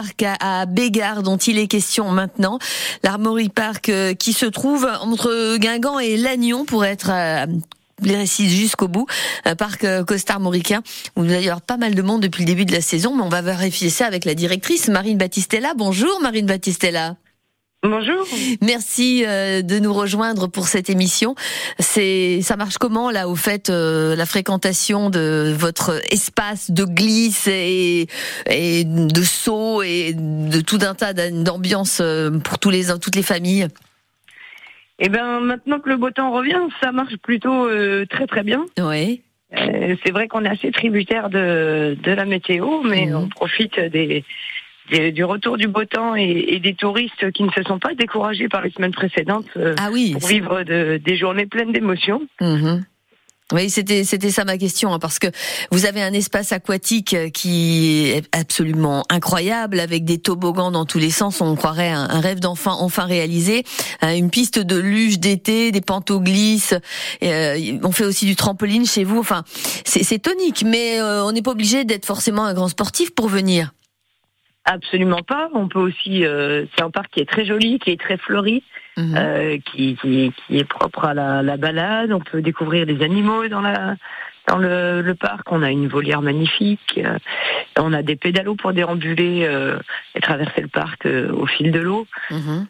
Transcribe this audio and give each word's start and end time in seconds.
Parc 0.00 0.24
à 0.38 0.64
Bégard 0.66 1.24
dont 1.24 1.38
il 1.38 1.58
est 1.58 1.66
question 1.66 2.12
maintenant. 2.12 2.60
L'Armory 3.02 3.48
Park 3.48 3.88
euh, 3.88 4.14
qui 4.14 4.32
se 4.32 4.46
trouve 4.46 4.88
entre 5.00 5.56
Guingamp 5.56 5.98
et 5.98 6.16
Lannion 6.16 6.64
pour 6.64 6.84
être 6.84 7.10
euh, 7.10 7.46
précise 8.00 8.54
jusqu'au 8.54 8.86
bout. 8.86 9.08
Un 9.44 9.56
parc 9.56 9.82
euh, 9.82 10.04
costarmoricain 10.04 10.82
où 11.16 11.24
il 11.24 11.32
y 11.32 11.34
avoir 11.34 11.62
pas 11.62 11.78
mal 11.78 11.96
de 11.96 12.02
monde 12.02 12.22
depuis 12.22 12.44
le 12.44 12.46
début 12.46 12.64
de 12.64 12.74
la 12.74 12.80
saison, 12.80 13.16
mais 13.16 13.24
on 13.24 13.28
va 13.28 13.42
vérifier 13.42 13.90
ça 13.90 14.06
avec 14.06 14.24
la 14.24 14.36
directrice 14.36 14.86
Marine 14.86 15.18
Battistella. 15.18 15.74
Bonjour 15.74 16.20
Marine 16.20 16.46
Battistella. 16.46 17.16
Bonjour. 17.84 18.26
Merci 18.60 19.24
euh, 19.24 19.62
de 19.62 19.78
nous 19.78 19.92
rejoindre 19.92 20.48
pour 20.48 20.66
cette 20.66 20.90
émission. 20.90 21.36
C'est 21.78 22.40
ça 22.42 22.56
marche 22.56 22.76
comment 22.76 23.12
là 23.12 23.28
au 23.28 23.36
fait 23.36 23.70
euh, 23.70 24.16
la 24.16 24.26
fréquentation 24.26 25.10
de 25.10 25.54
votre 25.56 26.00
espace 26.12 26.72
de 26.72 26.84
glisse 26.84 27.46
et, 27.46 28.08
et 28.50 28.82
de 28.84 29.22
saut 29.22 29.82
et 29.82 30.12
de 30.12 30.60
tout 30.60 30.80
un 30.82 30.94
tas 30.94 31.12
d'ambiance 31.12 32.00
euh, 32.02 32.36
pour 32.40 32.58
tous 32.58 32.70
les 32.70 32.86
toutes 33.00 33.14
les 33.14 33.22
familles? 33.22 33.68
Eh 34.98 35.08
ben 35.08 35.38
maintenant 35.38 35.78
que 35.78 35.88
le 35.88 35.96
beau 35.96 36.10
temps 36.10 36.32
revient, 36.32 36.58
ça 36.82 36.90
marche 36.90 37.16
plutôt 37.18 37.68
très 38.10 38.26
très 38.26 38.42
bien. 38.42 38.66
Oui. 38.80 39.22
c'est 39.52 40.10
vrai 40.10 40.26
qu'on 40.26 40.44
est 40.44 40.48
assez 40.48 40.72
tributaire 40.72 41.30
de, 41.30 41.96
de 42.02 42.10
la 42.10 42.24
météo, 42.24 42.82
mais 42.82 43.06
mmh. 43.06 43.14
on 43.14 43.28
profite 43.28 43.78
des 43.78 44.24
du 44.90 45.24
retour 45.24 45.56
du 45.56 45.68
beau 45.68 45.84
temps 45.84 46.14
et, 46.14 46.58
des 46.60 46.74
touristes 46.74 47.30
qui 47.32 47.42
ne 47.42 47.50
se 47.50 47.62
sont 47.62 47.78
pas 47.78 47.94
découragés 47.94 48.48
par 48.48 48.62
les 48.62 48.70
semaines 48.70 48.92
précédentes 48.92 49.46
euh, 49.56 49.74
ah 49.78 49.90
oui, 49.92 50.12
pour 50.12 50.28
vivre 50.28 50.62
des 50.62 51.16
journées 51.16 51.46
pleines 51.46 51.72
d'émotions. 51.72 52.22
Mhm. 52.40 52.84
Oui, 53.50 53.70
c'était 53.70 54.04
c'était 54.04 54.30
ça 54.30 54.44
ma 54.44 54.58
question 54.58 54.92
hein, 54.92 54.98
parce 54.98 55.18
que 55.18 55.28
vous 55.70 55.86
avez 55.86 56.02
un 56.02 56.12
espace 56.12 56.52
aquatique 56.52 57.14
euh, 57.14 57.30
qui 57.30 58.08
est 58.08 58.36
absolument 58.36 59.04
incroyable 59.08 59.80
avec 59.80 60.04
des 60.04 60.18
toboggans 60.18 60.70
dans 60.70 60.84
tous 60.84 60.98
les 60.98 61.08
sens. 61.08 61.40
On 61.40 61.56
croirait 61.56 61.88
un, 61.88 62.20
rêve 62.20 62.40
d'enfant 62.40 62.76
enfin 62.82 63.04
réalisé. 63.04 63.64
Euh, 64.02 64.14
une 64.14 64.28
piste 64.28 64.58
de 64.58 64.76
luge 64.76 65.18
d'été, 65.18 65.72
des 65.72 65.80
pantoglisses. 65.80 66.74
on 67.22 67.90
fait 67.90 68.04
aussi 68.04 68.26
du 68.26 68.36
trampoline 68.36 68.84
chez 68.84 69.04
vous. 69.04 69.18
Enfin, 69.18 69.44
c'est 69.84 70.18
tonique, 70.18 70.64
mais 70.66 71.00
on 71.00 71.32
n'est 71.32 71.40
pas 71.40 71.52
obligé 71.52 71.84
d'être 71.84 72.04
forcément 72.04 72.44
un 72.44 72.52
grand 72.52 72.68
sportif 72.68 73.14
pour 73.14 73.28
venir. 73.28 73.72
Absolument 74.70 75.22
pas. 75.22 75.48
On 75.54 75.66
peut 75.66 75.78
aussi. 75.80 76.26
Euh, 76.26 76.66
c'est 76.76 76.84
un 76.84 76.90
parc 76.90 77.10
qui 77.10 77.20
est 77.20 77.28
très 77.28 77.46
joli, 77.46 77.78
qui 77.78 77.90
est 77.90 78.00
très 78.00 78.18
fleuri, 78.18 78.62
mhm. 78.98 79.14
euh, 79.16 79.58
qui, 79.64 79.96
qui, 79.96 80.30
qui, 80.46 80.58
est 80.58 80.64
propre 80.68 81.06
à 81.06 81.14
la, 81.14 81.42
la, 81.42 81.56
balade. 81.56 82.12
On 82.12 82.20
peut 82.20 82.42
découvrir 82.42 82.84
des 82.84 83.02
animaux 83.02 83.48
dans 83.48 83.62
la 83.62 83.96
dans 84.46 84.58
le, 84.58 85.00
le 85.00 85.14
parc. 85.14 85.50
On 85.52 85.62
a 85.62 85.70
une 85.70 85.88
volière 85.88 86.20
magnifique. 86.20 86.98
Euh, 86.98 87.18
on 87.78 87.94
a 87.94 88.02
des 88.02 88.16
pédalos 88.16 88.56
pour 88.56 88.74
déambuler 88.74 89.46
euh, 89.46 89.78
et 90.14 90.20
traverser 90.20 90.60
le 90.60 90.68
parc 90.68 91.06
euh, 91.06 91.32
au 91.32 91.46
fil 91.46 91.72
de 91.72 91.80
l'eau. 91.80 92.06
Mhm. 92.30 92.66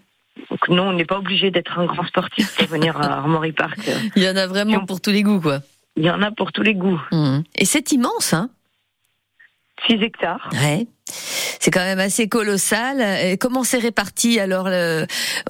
Donc 0.51 0.69
non, 0.69 0.91
on 0.91 0.93
n'est 0.93 1.05
pas 1.05 1.19
obligé 1.19 1.51
d'être 1.51 1.81
un 1.81 1.87
grand 1.87 2.07
sportif 2.07 2.55
pour 2.57 2.69
venir 2.69 2.97
à 2.97 3.19
Armory 3.19 3.53
Park. 3.53 3.79
Il 4.17 4.23
y 4.23 4.31
en 4.31 4.37
a 4.37 4.47
vraiment 4.47 4.85
pour 4.85 5.01
tous 5.01 5.11
les 5.11 5.25
goûts, 5.25 5.41
quoi. 5.41 5.61
Il 5.97 6.05
y 6.05 6.11
en 6.11 6.23
a 6.23 6.31
pour 6.31 6.53
tous 6.53 6.63
les 6.63 6.75
goûts. 6.75 7.01
Mhm. 7.11 7.43
Et 7.57 7.65
c'est 7.65 7.91
immense, 7.91 8.35
hein 8.35 8.51
6 9.87 9.95
hectares. 10.03 10.49
Ouais. 10.53 10.87
C'est 11.61 11.71
quand 11.71 11.85
même 11.85 11.99
assez 11.99 12.29
colossal. 12.29 13.01
Et 13.01 13.39
comment 13.39 13.65
c'est 13.65 13.79
réparti 13.79 14.39
alors 14.41 14.69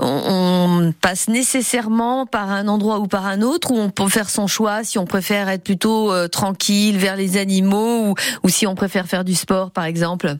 on, 0.01 0.93
passe 1.01 1.29
nécessairement 1.29 2.27
par 2.27 2.51
un 2.51 2.69
endroit 2.69 2.99
ou 2.99 3.07
par 3.07 3.27
un 3.27 3.43
autre 3.43 3.73
ou 3.73 3.79
on 3.79 3.91
peut 3.91 4.09
faire 4.09 4.31
son 4.31 4.47
choix 4.47 4.85
si 4.85 4.99
on 4.99 5.05
préfère 5.05 5.49
être 5.49 5.65
plutôt 5.65 6.13
euh, 6.13 6.29
tranquille 6.29 6.97
vers 6.97 7.17
les 7.17 7.37
animaux 7.37 8.09
ou, 8.09 8.15
ou, 8.45 8.49
si 8.49 8.67
on 8.67 8.75
préfère 8.75 9.07
faire 9.07 9.25
du 9.25 9.35
sport 9.35 9.71
par 9.71 9.85
exemple? 9.85 10.35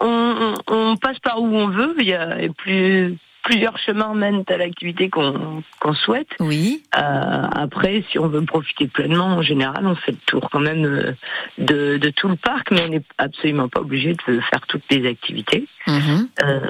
On, 0.00 0.54
on, 0.68 0.96
passe 0.96 1.18
par 1.20 1.40
où 1.40 1.46
on 1.46 1.68
veut. 1.68 1.94
Il 1.98 2.06
y 2.06 2.14
a 2.14 2.36
plus 2.56 3.18
plusieurs 3.42 3.78
chemins 3.78 4.14
mènent 4.14 4.44
à 4.48 4.56
l'activité 4.56 5.08
qu'on 5.08 5.94
souhaite. 5.94 6.28
Oui. 6.40 6.82
Euh, 6.96 7.00
après, 7.00 8.04
si 8.10 8.18
on 8.18 8.28
veut 8.28 8.44
profiter 8.44 8.86
pleinement, 8.86 9.26
en 9.26 9.42
général, 9.42 9.86
on 9.86 9.94
fait 9.94 10.12
le 10.12 10.18
tour 10.26 10.48
quand 10.50 10.60
même 10.60 10.84
euh, 10.84 11.12
de, 11.58 11.96
de 11.96 12.10
tout 12.10 12.28
le 12.28 12.36
parc, 12.36 12.70
mais 12.70 12.82
on 12.82 12.88
n'est 12.88 13.02
absolument 13.16 13.68
pas 13.68 13.80
obligé 13.80 14.14
de 14.26 14.40
faire 14.40 14.66
toutes 14.68 14.84
les 14.90 15.08
activités. 15.08 15.66
Mhm. 15.86 16.28
Euh, 16.42 16.62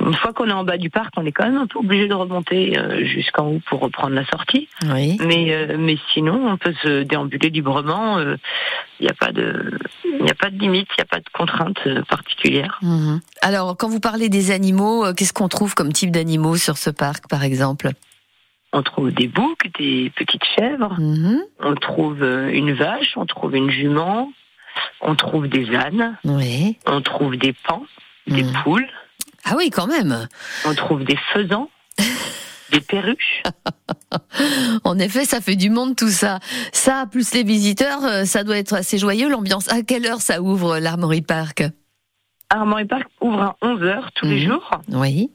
une 0.00 0.14
fois 0.14 0.32
qu'on 0.32 0.48
est 0.48 0.52
en 0.52 0.64
bas 0.64 0.78
du 0.78 0.90
parc, 0.90 1.12
on 1.16 1.24
est 1.24 1.32
quand 1.32 1.44
même 1.44 1.56
un 1.56 1.66
peu 1.66 1.78
obligé 1.78 2.08
de 2.08 2.14
remonter 2.14 2.78
euh, 2.78 3.04
jusqu'en 3.04 3.46
haut 3.46 3.60
pour 3.66 3.80
reprendre 3.80 4.14
la 4.14 4.24
sortie. 4.26 4.68
Oui. 4.92 5.18
Mais 5.24 5.52
euh, 5.52 5.76
mais 5.78 5.96
sinon, 6.12 6.48
on 6.48 6.56
peut 6.56 6.74
se 6.82 7.02
déambuler 7.02 7.50
librement. 7.50 8.18
Il 8.20 8.36
n'y 9.02 9.08
a 9.08 9.14
pas 9.14 9.32
de 9.32 9.78
il 10.04 10.24
n'y 10.24 10.30
a 10.30 10.34
pas 10.34 10.50
de 10.50 10.58
limite, 10.58 10.88
il 10.96 11.00
n'y 11.00 11.02
a 11.02 11.06
pas 11.06 11.18
de 11.18 11.30
contrainte 11.32 12.04
particulière. 12.08 12.78
Mhm. 12.82 13.20
Alors, 13.42 13.76
quand 13.76 13.88
vous 13.88 14.00
parlez 14.00 14.28
des 14.28 14.50
animaux, 14.50 15.12
qu'est-ce 15.14 15.32
qu'on 15.32 15.48
trouve 15.48 15.74
comme 15.74 15.92
type 15.92 16.10
d'animaux 16.10 16.56
sur 16.56 16.76
ce 16.76 16.90
parc, 16.90 17.28
par 17.28 17.44
exemple? 17.44 17.90
On 18.72 18.82
trouve 18.82 19.10
des 19.12 19.26
boucs, 19.26 19.66
des 19.78 20.12
petites 20.16 20.44
chèvres, 20.56 20.94
mhm. 20.98 21.40
on 21.60 21.74
trouve 21.74 22.22
une 22.22 22.72
vache, 22.72 23.16
on 23.16 23.26
trouve 23.26 23.56
une 23.56 23.70
jument, 23.70 24.30
on 25.00 25.14
trouve 25.14 25.48
des 25.48 25.74
ânes, 25.74 26.16
oui. 26.24 26.76
on 26.86 27.00
trouve 27.00 27.36
des 27.36 27.52
pans, 27.52 27.84
des 28.26 28.42
mhm. 28.42 28.52
poules. 28.62 28.88
Ah 29.44 29.54
oui, 29.56 29.70
quand 29.70 29.86
même. 29.86 30.28
On 30.64 30.74
trouve 30.74 31.04
des 31.04 31.18
faisans. 31.32 31.68
des 32.70 32.80
perruches. 32.80 33.42
en 34.84 34.98
effet, 34.98 35.24
ça 35.24 35.40
fait 35.40 35.56
du 35.56 35.70
monde 35.70 35.96
tout 35.96 36.08
ça. 36.10 36.38
Ça, 36.72 37.06
plus 37.10 37.34
les 37.34 37.42
visiteurs, 37.42 38.04
euh, 38.04 38.24
ça 38.24 38.44
doit 38.44 38.58
être 38.58 38.74
assez 38.74 38.98
joyeux 38.98 39.28
l'ambiance. 39.28 39.70
À 39.72 39.82
quelle 39.82 40.06
heure 40.06 40.20
ça 40.20 40.40
ouvre 40.40 40.78
l'Armory 40.78 41.22
Park? 41.22 41.64
Armory 42.50 42.84
Park 42.84 43.08
ouvre 43.20 43.42
à 43.42 43.56
11h 43.62 44.08
tous 44.14 44.26
les 44.26 44.40
mhm. 44.40 44.52
jours. 44.52 44.70
Oui 44.88 45.30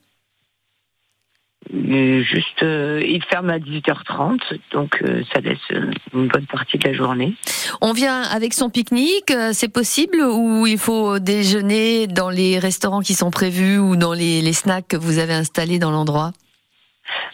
juste, 1.74 2.64
euh, 2.64 3.02
il 3.06 3.24
ferme 3.24 3.50
à 3.50 3.58
18h30, 3.58 4.40
donc 4.72 5.02
euh, 5.02 5.24
ça 5.34 5.40
laisse 5.40 5.58
euh, 5.72 5.92
une 6.14 6.28
bonne 6.28 6.46
partie 6.46 6.78
de 6.78 6.88
la 6.88 6.94
journée. 6.94 7.34
On 7.82 7.94
vient 7.94 8.22
avec 8.22 8.54
son 8.54 8.70
pique-nique, 8.70 9.34
c'est 9.52 9.72
possible 9.72 10.22
ou 10.22 10.68
il 10.68 10.78
faut 10.78 11.20
déjeuner 11.20 12.08
dans 12.08 12.30
les 12.30 12.60
restaurants 12.60 13.02
qui 13.02 13.14
sont 13.14 13.32
prévus 13.32 13.78
ou 13.78 13.96
dans 13.96 14.14
les, 14.14 14.42
les 14.42 14.54
snacks 14.54 14.88
que 14.88 14.98
vous 14.98 15.20
avez 15.20 15.34
installés 15.34 15.80
dans 15.80 15.92
l'endroit? 15.92 16.32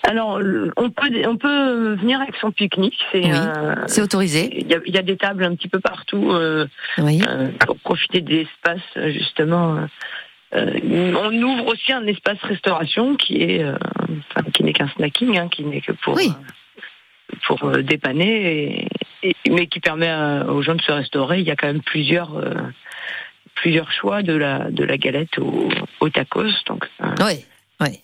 Alors, 0.03 0.42
on 0.75 0.90
peut 0.90 1.09
on 1.25 1.38
peut 1.38 1.94
venir 1.96 2.19
avec 2.19 2.36
son 2.36 2.52
pique-nique. 2.52 3.00
C'est 3.13 3.24
oui, 3.24 4.02
autorisé. 4.02 4.50
Il 4.59 4.68
y, 4.68 4.74
a, 4.74 4.80
y, 4.86 4.98
a, 4.98 5.02
des 5.02 5.16
tables 5.16 5.46
un 5.46 5.56
petit 5.56 5.69
peu 5.69 5.80
partout 5.80 6.34
oui. 6.98 7.22
pour 7.66 7.78
profiter 7.78 8.19
des 8.19 8.42
espaces 8.42 9.12
justement 9.13 9.88
on 10.53 11.41
ouvre 11.41 11.67
aussi 11.67 11.94
un 11.94 12.06
espace 12.07 12.39
restauration 12.41 13.16
qui 13.16 13.41
est, 13.41 13.63
euh, 13.63 13.75
qui 14.53 14.63
n'est 14.63 14.73
qu'un 14.73 14.89
snacking, 14.89 15.38
hein, 15.38 15.47
qui 15.50 15.63
n'est 15.63 15.81
que 15.81 15.94
pour 15.94 16.17
euh, 16.17 16.23
pour 17.47 17.72
dépanner, 17.78 18.88
mais 19.50 19.67
qui 19.67 19.79
permet 19.79 20.12
aux 20.47 20.62
gens 20.62 20.75
de 20.75 20.81
se 20.81 20.91
restaurer. 20.91 21.39
Il 21.39 21.45
y 21.45 21.51
a 21.51 21.56
quand 21.56 21.67
même 21.67 21.81
plusieurs 21.81 22.31
plusieurs 23.56 23.91
choix 23.91 24.22
de 24.22 24.34
la 24.34 24.69
de 24.69 24.84
la 24.84 24.97
galette 24.97 25.38
au, 25.39 25.69
au 26.01 26.09
tacos, 26.09 26.51
donc. 26.66 26.85
oui, 27.25 27.45
oui. 27.81 28.00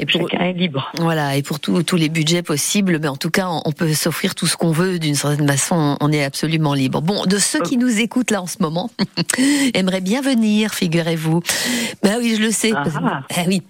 Et 0.00 0.06
puis 0.06 0.18
Chacun 0.18 0.44
est 0.44 0.52
libre. 0.52 0.92
Voilà, 0.98 1.36
et 1.36 1.42
pour 1.42 1.58
tous 1.58 1.96
les 1.96 2.08
budgets 2.08 2.42
possibles, 2.42 3.00
mais 3.00 3.08
en 3.08 3.16
tout 3.16 3.30
cas, 3.30 3.48
on 3.64 3.72
peut 3.72 3.92
s'offrir 3.94 4.36
tout 4.36 4.46
ce 4.46 4.56
qu'on 4.56 4.70
veut 4.70 5.00
d'une 5.00 5.16
certaine 5.16 5.48
façon. 5.48 5.96
On 6.00 6.12
est 6.12 6.22
absolument 6.22 6.72
libre. 6.72 7.02
Bon, 7.02 7.24
de 7.26 7.38
ceux 7.38 7.60
qui 7.60 7.76
nous 7.76 7.98
écoutent 7.98 8.30
là 8.30 8.40
en 8.40 8.46
ce 8.46 8.58
moment, 8.60 8.90
aimeraient 9.74 10.00
bien 10.00 10.20
venir, 10.20 10.72
figurez-vous. 10.72 11.42
Ben 12.04 12.18
oui, 12.18 12.36
je 12.36 12.42
le 12.42 12.52
sais. 12.52 12.72
Ah. 12.74 13.24
Eh 13.36 13.48
oui. 13.48 13.62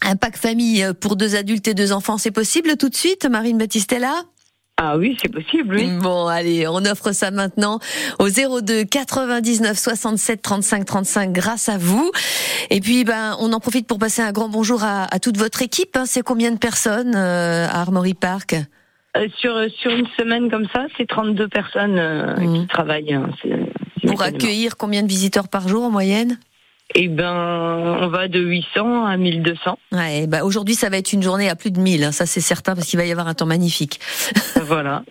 Un 0.00 0.16
pack 0.16 0.36
famille 0.36 0.86
pour 1.00 1.16
deux 1.16 1.36
adultes 1.36 1.68
et 1.68 1.74
deux 1.74 1.92
enfants, 1.92 2.16
c'est 2.16 2.30
possible 2.30 2.76
tout 2.76 2.88
de 2.88 2.96
suite, 2.96 3.26
Marine 3.26 3.58
Battistella? 3.58 4.24
Ah 4.80 4.96
oui, 4.96 5.16
c'est 5.20 5.28
possible, 5.28 5.74
oui. 5.74 5.90
Bon, 6.00 6.28
allez, 6.28 6.68
on 6.68 6.84
offre 6.84 7.10
ça 7.10 7.32
maintenant 7.32 7.80
au 8.20 8.28
02 8.28 8.84
99 8.84 9.76
67 9.76 10.40
35 10.40 10.84
35 10.84 11.32
grâce 11.32 11.68
à 11.68 11.78
vous. 11.78 12.12
Et 12.70 12.80
puis, 12.80 13.02
ben, 13.02 13.36
on 13.40 13.52
en 13.52 13.58
profite 13.58 13.88
pour 13.88 13.98
passer 13.98 14.22
un 14.22 14.30
grand 14.30 14.48
bonjour 14.48 14.84
à, 14.84 15.06
toute 15.18 15.36
votre 15.36 15.62
équipe. 15.62 15.96
Hein. 15.96 16.04
C'est 16.06 16.22
combien 16.22 16.52
de 16.52 16.58
personnes 16.58 17.16
euh, 17.16 17.66
à 17.66 17.80
Armory 17.80 18.14
Park? 18.14 18.54
Euh, 19.16 19.26
sur, 19.40 19.52
sur 19.80 19.90
une 19.90 20.06
semaine 20.16 20.48
comme 20.48 20.66
ça, 20.72 20.86
c'est 20.96 21.08
32 21.08 21.48
personnes 21.48 21.98
euh, 21.98 22.36
mmh. 22.36 22.60
qui 22.60 22.66
travaillent. 22.68 23.14
Hein. 23.14 23.30
pour 24.06 24.22
accueillir 24.22 24.76
combien 24.76 25.02
de 25.02 25.08
visiteurs 25.08 25.48
par 25.48 25.66
jour 25.66 25.82
en 25.82 25.90
moyenne? 25.90 26.38
Eh 26.94 27.08
ben, 27.08 27.98
on 28.00 28.08
va 28.08 28.28
de 28.28 28.40
800 28.40 29.06
à 29.06 29.16
1200. 29.16 29.78
Ouais, 29.92 30.26
bah 30.26 30.42
aujourd'hui, 30.44 30.74
ça 30.74 30.88
va 30.88 30.96
être 30.96 31.12
une 31.12 31.22
journée 31.22 31.48
à 31.48 31.54
plus 31.54 31.70
de 31.70 31.78
1000, 31.78 32.02
hein, 32.02 32.12
ça 32.12 32.24
c'est 32.24 32.40
certain, 32.40 32.74
parce 32.74 32.86
qu'il 32.86 32.98
va 32.98 33.04
y 33.04 33.12
avoir 33.12 33.28
un 33.28 33.34
temps 33.34 33.46
magnifique. 33.46 34.00
Voilà. 34.62 35.02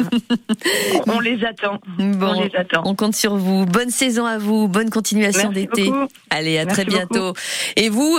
on 1.08 1.20
les 1.20 1.44
attend. 1.46 1.80
Bon, 2.00 2.34
on 2.36 2.42
les 2.42 2.56
attend. 2.56 2.82
On 2.86 2.96
compte 2.96 3.16
sur 3.16 3.36
vous. 3.36 3.66
Bonne 3.66 3.92
saison 3.92 4.26
à 4.26 4.38
vous, 4.38 4.68
bonne 4.68 4.90
continuation 4.90 5.52
d'été. 5.52 5.92
Allez, 6.32 6.58
à 6.58 6.66
très 6.66 6.86
bientôt. 6.86 7.34
Et 7.76 7.90
vous 7.90 8.16